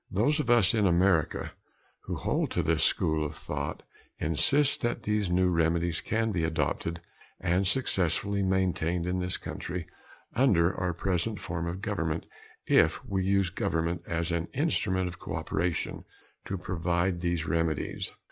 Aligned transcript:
Those 0.09 0.39
of 0.39 0.49
us 0.49 0.73
in 0.73 0.87
America 0.87 1.51
who 2.05 2.15
hold 2.15 2.49
to 2.53 2.63
this 2.63 2.83
school 2.83 3.23
of 3.23 3.35
thought, 3.35 3.83
insist 4.17 4.81
that 4.81 5.03
these 5.03 5.29
new 5.29 5.47
remedies 5.49 6.01
can 6.01 6.31
be 6.31 6.43
adopted 6.43 7.01
and 7.39 7.67
successfully 7.67 8.41
maintained 8.41 9.05
in 9.05 9.19
this 9.19 9.37
country 9.37 9.85
under 10.33 10.75
our 10.75 10.95
present 10.95 11.39
form 11.39 11.67
of 11.67 11.83
government 11.83 12.25
if 12.65 13.05
we 13.05 13.23
use 13.23 13.51
government 13.51 14.01
as 14.07 14.31
an 14.31 14.47
instrument 14.55 15.07
of 15.07 15.19
cooperation 15.19 16.03
to 16.45 16.57
provide 16.57 17.21
these 17.21 17.45
remedies. 17.47 18.11